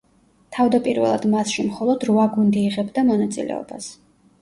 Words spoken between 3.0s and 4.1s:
მონაწილეობას.